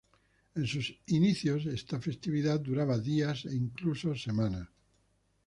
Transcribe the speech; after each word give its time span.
En 0.55 0.65
sus 0.65 0.99
inicios, 1.05 1.67
esta 1.67 1.99
festividad 2.01 2.59
duraba 2.59 2.97
días 2.97 3.45
e 3.45 3.53
incluso 3.55 4.15
semanas. 4.15 4.67